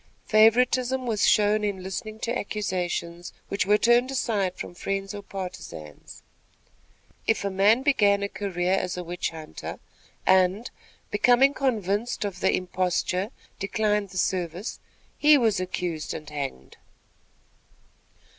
Favoritism 0.25 1.05
was 1.05 1.29
shown 1.29 1.63
in 1.63 1.83
listening 1.83 2.17
to 2.21 2.35
accusations, 2.35 3.31
which 3.49 3.67
were 3.67 3.77
turned 3.77 4.09
aside 4.09 4.55
from 4.55 4.73
friends 4.73 5.13
or 5.13 5.21
partisans. 5.21 6.23
If 7.27 7.45
a 7.45 7.51
man 7.51 7.83
began 7.83 8.23
a 8.23 8.27
career 8.27 8.73
as 8.73 8.97
a 8.97 9.03
witch 9.03 9.29
hunter, 9.29 9.79
and, 10.25 10.71
becoming 11.11 11.53
convinced 11.53 12.25
of 12.25 12.39
the 12.39 12.51
imposture, 12.51 13.29
declined 13.59 14.09
the 14.09 14.17
service, 14.17 14.79
he 15.19 15.37
was 15.37 15.59
accused 15.59 16.15
and 16.15 16.27
hanged. 16.27 16.77